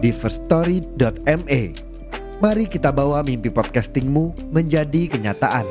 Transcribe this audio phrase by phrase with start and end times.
[0.00, 1.60] di firststory.me.
[2.40, 5.68] Mari kita bawa mimpi podcastingmu menjadi kenyataan.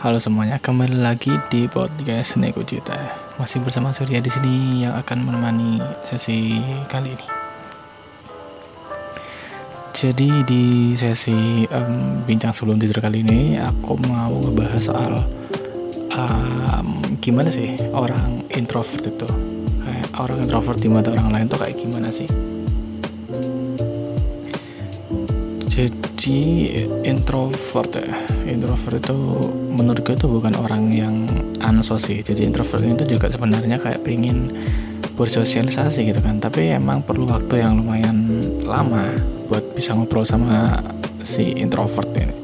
[0.00, 2.96] Halo semuanya, kembali lagi di podcast Neko Cita.
[3.36, 7.26] Masih bersama Surya di sini yang akan menemani sesi kali ini.
[9.92, 10.64] Jadi di
[10.96, 15.20] sesi um, bincang sebelum tidur kali ini, aku mau ngebahas soal
[16.16, 19.28] um, gimana sih orang introvert itu.
[19.80, 22.26] Kayak orang introvert di mata orang lain tuh kayak gimana sih?
[25.70, 26.68] Jadi
[27.08, 28.12] introvert ya,
[28.44, 29.16] introvert itu
[29.72, 31.24] menurut gue itu bukan orang yang
[31.64, 32.08] ansos.
[32.08, 34.52] Jadi introvert itu juga sebenarnya kayak pengen
[35.16, 36.40] bersosialisasi gitu kan.
[36.40, 38.16] Tapi emang perlu waktu yang lumayan
[38.64, 39.08] lama
[39.48, 40.76] buat bisa ngobrol sama
[41.24, 42.39] si introvert ini.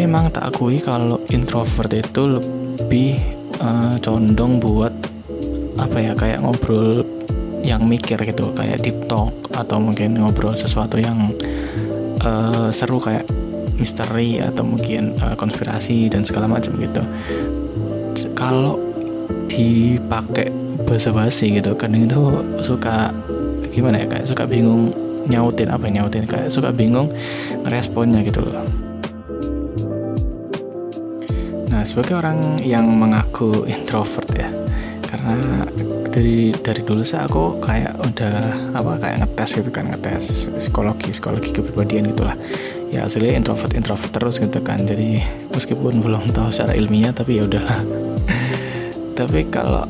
[0.00, 3.20] Tapi emang tak akui kalau introvert itu lebih
[3.60, 4.88] uh, condong buat
[5.76, 7.04] apa ya kayak ngobrol
[7.60, 8.48] yang mikir gitu.
[8.56, 11.36] Kayak deep talk atau mungkin ngobrol sesuatu yang
[12.24, 13.28] uh, seru kayak
[13.76, 17.04] misteri atau mungkin uh, konspirasi dan segala macam gitu.
[18.32, 18.80] Kalau
[19.52, 20.48] dipakai
[20.88, 23.12] bahasa basi gitu kan itu suka
[23.68, 24.96] gimana ya kayak suka bingung
[25.28, 27.12] nyautin apa nyautin kayak suka bingung
[27.68, 28.88] responnya gitu loh
[31.70, 34.50] nah sebagai orang yang mengaku introvert ya
[35.10, 35.66] karena
[36.10, 38.34] dari dari dulu sih aku kayak udah
[38.74, 42.34] apa kayak ngetes gitu kan ngetes psikologi psikologi kepribadian gitulah.
[42.90, 44.82] Ya aslinya introvert introvert terus gitu kan.
[44.82, 45.22] Jadi
[45.54, 47.80] meskipun belum tahu secara ilmiah tapi ya udahlah.
[49.18, 49.84] Tapi kalau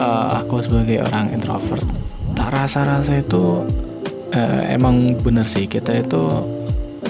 [0.00, 1.84] uh, aku sebagai orang introvert
[2.32, 3.62] tak rasa-rasa itu
[4.34, 5.70] uh, emang bener sih.
[5.70, 6.22] Kita itu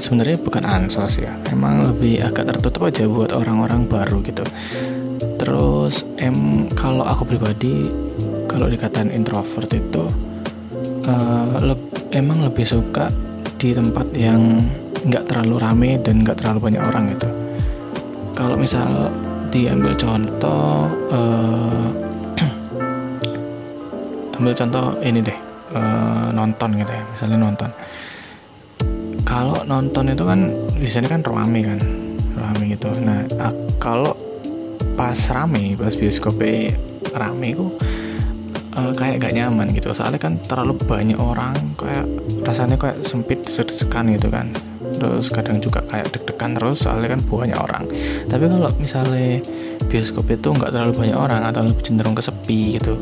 [0.02, 1.30] sebenarnya bukan ansos ya.
[1.46, 4.42] Emang lebih agak tertutup aja buat orang-orang baru gitu.
[5.38, 7.86] Terus em kalau aku pribadi
[8.50, 10.10] kalau dikatain introvert itu
[11.06, 11.78] uh, le
[12.10, 13.14] emang lebih suka
[13.62, 14.66] di tempat yang
[15.06, 17.30] nggak terlalu rame dan nggak terlalu banyak orang gitu.
[18.34, 19.14] Kalau misal
[19.54, 21.86] diambil contoh uh,
[24.40, 25.38] ambil contoh ini deh
[25.76, 27.70] uh, nonton gitu ya misalnya nonton
[29.32, 31.80] kalau nonton itu kan biasanya kan rame kan?
[32.36, 32.92] Rame gitu.
[33.00, 33.24] Nah
[33.80, 34.12] kalau
[34.92, 36.76] pas rame pas bioskopnya
[37.16, 37.72] rame itu
[38.76, 39.88] uh, kayak gak nyaman gitu.
[39.96, 42.04] Soalnya kan terlalu banyak orang kayak
[42.44, 44.52] rasanya kayak sempit sedekan gitu kan.
[45.00, 47.88] Terus kadang juga kayak deg-degan terus soalnya kan banyak orang.
[48.28, 49.40] Tapi kalau misalnya
[49.88, 53.00] bioskop itu nggak terlalu banyak orang atau lebih cenderung kesepi gitu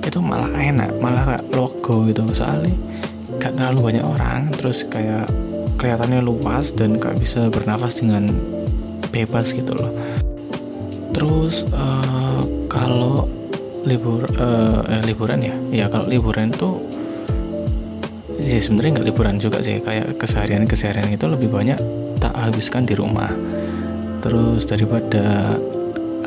[0.00, 2.20] itu malah enak malah kayak logo gitu.
[2.36, 2.76] Soalnya
[3.40, 5.24] gak terlalu banyak orang terus kayak
[5.80, 8.28] kelihatannya luas dan gak bisa bernafas dengan
[9.08, 9.88] bebas gitu loh.
[11.16, 13.26] Terus uh, kalau
[13.82, 15.56] libur uh, eh, liburan ya?
[15.72, 16.78] Ya kalau liburan tuh
[18.40, 19.80] ya sebenarnya nggak liburan juga sih.
[19.80, 21.80] Kayak keseharian keseharian itu lebih banyak
[22.22, 23.32] tak habiskan di rumah.
[24.20, 25.56] Terus daripada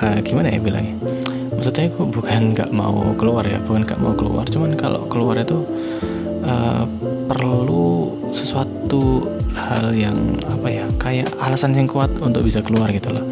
[0.02, 0.97] uh, gimana ya bilangnya?
[1.53, 4.44] Maksudnya aku bukan nggak mau keluar ya bukan nggak mau keluar.
[4.50, 5.63] Cuman kalau keluar itu
[6.44, 6.84] uh,
[7.30, 10.16] perlu sesuatu hal yang
[10.50, 13.25] apa ya kayak alasan yang kuat untuk bisa keluar gitu loh.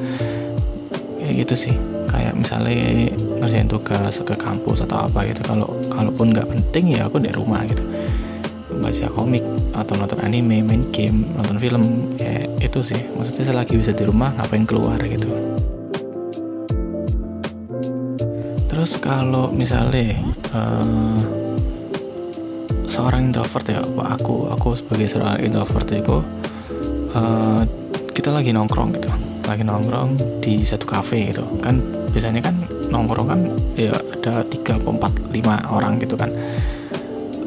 [1.22, 1.76] Kayak gitu sih.
[2.12, 3.08] Kayak misalnya
[3.40, 5.42] ngerjain tugas ke kampus atau apa gitu.
[5.46, 7.84] Kalau kalaupun nggak penting ya aku di rumah gitu.
[8.82, 11.84] Baca komik atau nonton anime main game nonton film
[12.18, 13.02] ya itu sih.
[13.18, 15.30] Maksudnya selagi bisa di rumah ngapain keluar gitu.
[18.72, 20.16] Terus kalau misalnya
[20.56, 21.41] uh,
[22.92, 23.80] seorang introvert ya.
[24.20, 26.20] Aku aku sebagai seorang introvert itu
[27.16, 27.64] uh,
[28.12, 29.08] kita lagi nongkrong gitu.
[29.48, 31.48] Lagi nongkrong di satu cafe gitu.
[31.64, 31.80] Kan
[32.12, 32.56] biasanya kan
[32.92, 33.40] nongkrong kan
[33.80, 36.30] ya ada 3, 4, 5 orang gitu kan.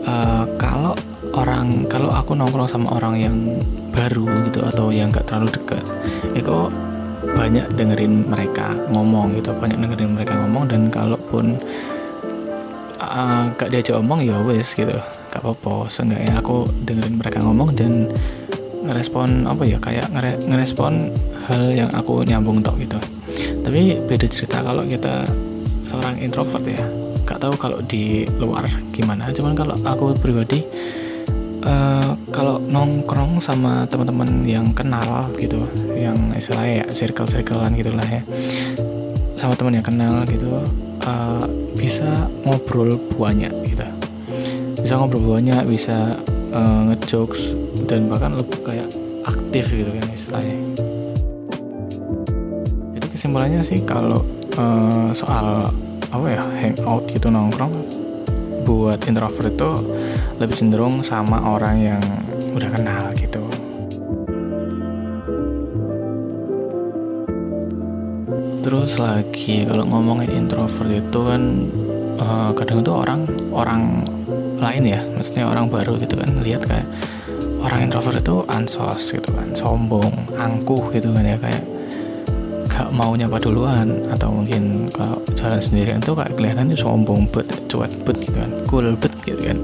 [0.04, 0.96] Uh, kalau
[1.36, 3.36] orang kalau aku nongkrong sama orang yang
[3.92, 5.84] baru gitu atau yang gak terlalu dekat
[6.34, 6.68] itu
[7.24, 9.52] banyak dengerin mereka ngomong gitu.
[9.52, 11.60] Banyak dengerin mereka ngomong dan kalaupun
[13.00, 14.96] uh, gak diajak ngomong ya wes gitu
[15.34, 15.90] gak apa-apa.
[15.90, 18.06] Seenggaknya aku dengerin mereka ngomong dan
[18.86, 21.10] ngerespon apa ya kayak ngere, ngerespon
[21.50, 23.02] hal yang aku nyambung dok gitu.
[23.66, 25.26] Tapi beda cerita kalau kita
[25.90, 26.86] seorang introvert ya.
[27.26, 28.62] Gak tahu kalau di luar
[28.94, 29.34] gimana.
[29.34, 30.62] Cuman kalau aku pribadi
[31.64, 35.64] uh, kalau nongkrong sama teman-teman yang kenal gitu
[35.96, 38.22] yang istilahnya ya circle-circlean gitulah ya
[39.40, 40.62] sama teman yang kenal gitu
[41.04, 41.44] uh,
[41.74, 43.84] bisa ngobrol banyak gitu
[44.84, 46.12] bisa ngobrol banyak bisa
[46.52, 47.56] uh, ngejokes
[47.88, 48.84] dan bahkan lebih kayak
[49.24, 50.60] aktif gitu kan istilahnya.
[52.92, 54.20] Jadi kesimpulannya sih kalau
[54.60, 55.72] uh, soal
[56.12, 57.72] apa ya hangout gitu nongkrong
[58.68, 59.70] buat introvert itu
[60.36, 62.04] lebih cenderung sama orang yang
[62.52, 63.40] udah kenal gitu.
[68.60, 71.72] Terus lagi kalau ngomongin introvert itu kan
[72.20, 74.04] uh, kadang tuh orang orang
[74.58, 75.00] lain ya.
[75.14, 76.86] Maksudnya orang baru gitu kan lihat kayak
[77.64, 81.64] orang introvert itu ansos gitu kan sombong angkuh gitu kan ya kayak
[82.68, 87.92] gak mau nyapa duluan atau mungkin kalau jalan sendirian tuh kayak kelihatannya sombong bet cuek
[88.04, 89.58] bet gitu kan cool bet gitu kan.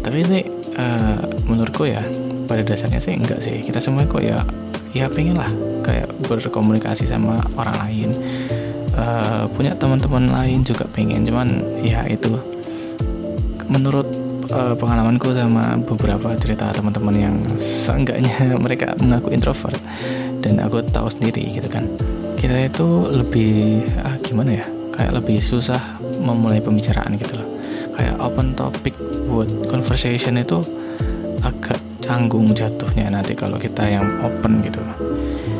[0.00, 0.42] Tapi sih
[0.78, 2.00] uh, menurutku ya
[2.46, 3.60] pada dasarnya sih enggak sih.
[3.60, 4.40] Kita semua kok ya
[4.96, 5.50] ya pengen lah
[5.84, 8.10] kayak berkomunikasi sama orang lain.
[8.96, 12.32] Uh, punya teman-teman lain juga pengen cuman ya itu
[13.66, 14.06] menurut
[14.50, 19.78] uh, pengalamanku sama beberapa cerita teman-teman yang seenggaknya mereka mengaku introvert
[20.42, 21.86] dan aku tahu sendiri gitu kan.
[22.36, 24.66] Kita itu lebih ah gimana ya?
[24.96, 27.48] Kayak lebih susah memulai pembicaraan gitu loh.
[27.96, 28.94] Kayak open topic
[29.28, 30.60] buat conversation itu
[31.44, 34.78] agak canggung jatuhnya nanti kalau kita yang open gitu.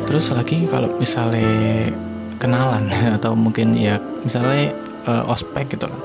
[0.07, 1.91] Terus lagi kalau misalnya
[2.37, 2.87] kenalan
[3.17, 4.71] atau mungkin ya misalnya
[5.09, 5.99] uh, ospek gitu kan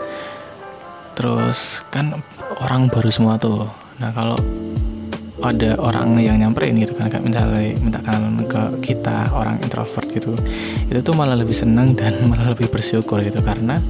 [1.12, 2.20] terus kan
[2.60, 3.68] orang baru semua tuh.
[4.00, 4.38] Nah kalau
[5.42, 10.38] ada orang yang nyamperin gitu kan kayak misalnya minta kenalan ke kita orang introvert gitu
[10.86, 13.42] itu tuh malah lebih senang dan malah lebih bersyukur gitu.
[13.42, 13.82] Karena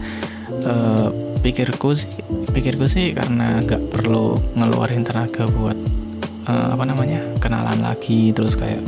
[0.65, 1.09] uh,
[1.43, 2.09] pikirku sih
[2.55, 5.77] pikirku sih karena nggak perlu ngeluarin tenaga buat
[6.47, 8.81] uh, apa namanya kenalan lagi terus kayak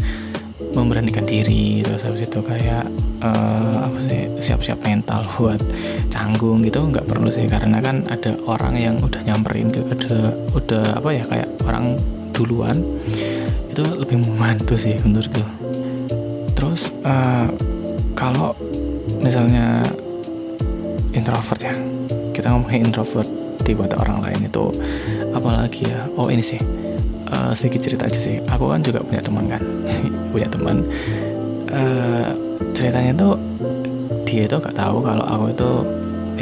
[0.75, 2.87] memberanikan diri terus habis itu kayak
[3.23, 5.63] uh, apa sih siap-siap mental buat
[6.11, 7.47] canggung gitu nggak perlu sih.
[7.49, 11.97] Karena kan ada orang yang udah nyamperin gitu ada udah apa ya kayak orang
[12.35, 12.83] duluan
[13.71, 15.43] itu lebih membantu sih menurutku.
[16.55, 17.51] Terus uh,
[18.19, 18.55] kalau
[19.23, 19.83] misalnya
[21.15, 21.75] introvert ya
[22.35, 23.31] kita ngomongin introvert
[23.65, 24.75] di orang lain itu
[25.33, 26.61] apalagi ya oh ini sih
[27.31, 28.41] uh, sedikit cerita aja sih.
[28.51, 29.63] Aku kan juga punya teman kan.
[30.33, 30.85] Punya teman.
[31.71, 32.35] Uh,
[32.75, 33.35] ceritanya tuh
[34.27, 35.71] dia itu gak tahu kalau aku itu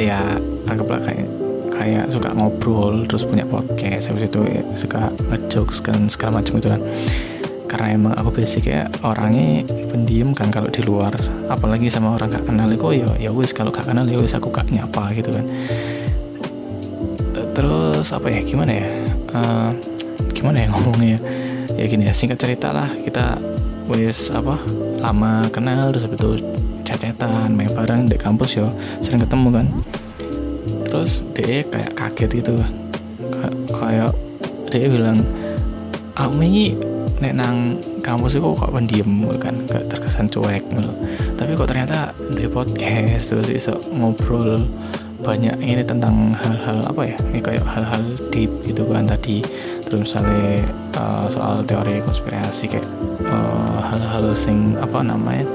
[0.09, 1.29] ya anggaplah kayak
[1.73, 6.69] kayak suka ngobrol terus punya podcast habis itu ya, suka ngejokes kan segala macam itu
[6.69, 6.81] kan.
[7.69, 11.13] Karena emang aku basic ya orangnya pendiam kan kalau di luar.
[11.49, 14.53] Apalagi sama orang gak kenal itu ya ya wis kalau gak kenal ya wis aku
[14.53, 15.45] gak nyapa gitu kan.
[17.53, 18.87] Terus apa ya gimana ya?
[19.33, 19.73] Uh,
[20.43, 21.07] gimana ya ngomongnya
[21.79, 21.85] ya?
[21.87, 23.39] Gini ya singkat cerita lah kita
[23.87, 24.59] wis apa
[24.99, 26.43] lama kenal terus itu
[26.83, 28.67] cacetan main bareng di kampus yo
[28.99, 29.67] sering ketemu kan.
[30.91, 32.59] Terus dia kayak kaget gitu.
[33.71, 34.11] Kayak
[34.67, 35.23] dia bilang
[36.19, 36.75] aku ini
[37.23, 40.59] nek nang kampus itu kok pendiam kan gak terkesan cuek
[41.39, 44.59] tapi kok ternyata di podcast terus iso ngobrol
[45.23, 47.15] banyak ini tentang hal-hal apa ya?
[47.31, 49.39] Ini kayak hal-hal deep gitu kan tadi.
[49.87, 50.67] Terus misalnya
[50.99, 52.85] uh, soal teori konspirasi kayak
[53.23, 55.47] uh, hal-hal sing apa namanya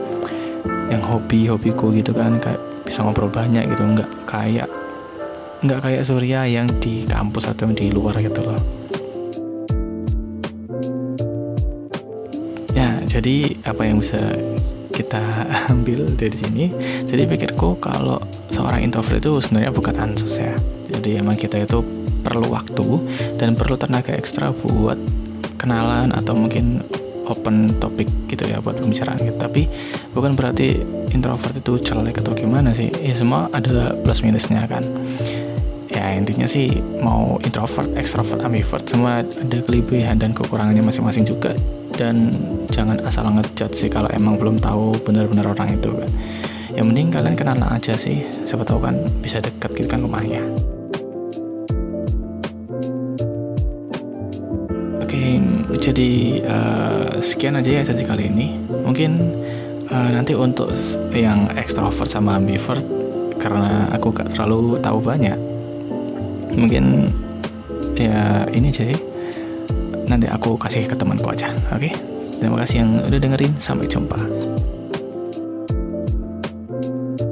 [0.89, 2.59] yang hobi hobiku gitu kan kayak
[2.89, 3.85] bisa ngobrol banyak gitu.
[3.85, 4.69] Nggak kayak
[5.61, 8.57] nggak kayak Surya yang di kampus atau di luar gitu loh.
[12.73, 14.17] Ya jadi apa yang bisa
[14.99, 15.23] kita
[15.73, 16.65] ambil dari sini.
[17.07, 18.19] Jadi pikirku kalau
[18.51, 20.59] seorang introvert itu sebenarnya bukan ansos ya.
[20.91, 21.87] Jadi emang kita itu
[22.27, 22.99] perlu waktu
[23.39, 24.99] dan perlu tenaga ekstra buat
[25.63, 26.83] kenalan atau mungkin
[27.29, 29.39] open topik gitu ya buat pembicaraan gitu.
[29.39, 29.71] Tapi
[30.17, 30.83] bukan berarti
[31.15, 32.91] introvert itu jelek atau gimana sih.
[32.99, 34.83] Ya semua ada plus minusnya kan
[35.99, 38.87] ya intinya sih mau introvert, extrovert, ambivert.
[38.87, 41.59] Semua ada kelebihan dan kekurangannya masing-masing juga.
[41.99, 42.31] Dan
[42.71, 46.11] jangan asal ngejudge sih kalau emang belum tahu benar-benar orang itu kan
[46.79, 48.23] yang mending kalian kenalan aja sih.
[48.47, 50.39] Siapa tahu kan bisa dekat gitu kan rumahnya.
[55.03, 55.43] Oke
[55.83, 56.11] jadi
[56.47, 58.55] uh, sekian aja ya sesi kali ini.
[58.87, 59.19] Mungkin
[59.91, 60.71] uh, nanti untuk
[61.11, 62.87] yang extrovert sama ambivert
[63.43, 65.58] karena aku gak terlalu tahu banyak
[66.59, 67.07] mungkin
[67.95, 68.93] ya ini sih.
[70.09, 71.85] Nanti aku kasih ke temanku aja oke?
[71.85, 71.93] Okay?
[72.39, 73.53] terima kasih yang udah dengerin.
[73.57, 74.19] Sampai jumpa